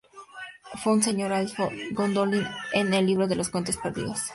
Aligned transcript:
Fue 0.83 0.93
un 0.93 1.03
señor 1.03 1.31
elfo 1.31 1.67
de 1.69 1.91
Gondolin 1.91 2.43
en 2.73 2.91
"El 2.91 3.05
libro 3.05 3.27
de 3.27 3.35
los 3.35 3.49
cuentos 3.49 3.77
perdidos". 3.77 4.19